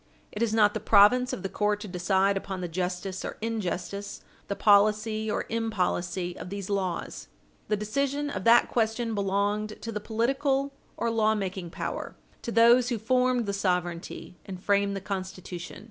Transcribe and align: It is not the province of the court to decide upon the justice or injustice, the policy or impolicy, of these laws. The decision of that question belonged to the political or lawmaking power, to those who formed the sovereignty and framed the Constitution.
It 0.31 0.41
is 0.41 0.51
not 0.51 0.73
the 0.73 0.79
province 0.79 1.31
of 1.31 1.43
the 1.43 1.47
court 1.47 1.79
to 1.81 1.87
decide 1.87 2.35
upon 2.35 2.61
the 2.61 2.67
justice 2.67 3.23
or 3.23 3.37
injustice, 3.39 4.21
the 4.47 4.55
policy 4.55 5.29
or 5.29 5.43
impolicy, 5.47 6.35
of 6.37 6.49
these 6.49 6.71
laws. 6.71 7.27
The 7.67 7.77
decision 7.77 8.31
of 8.31 8.43
that 8.45 8.67
question 8.67 9.13
belonged 9.13 9.79
to 9.83 9.91
the 9.91 9.99
political 9.99 10.73
or 10.97 11.11
lawmaking 11.11 11.69
power, 11.69 12.15
to 12.41 12.51
those 12.51 12.89
who 12.89 12.97
formed 12.97 13.45
the 13.45 13.53
sovereignty 13.53 14.39
and 14.43 14.59
framed 14.59 14.95
the 14.95 15.01
Constitution. 15.01 15.79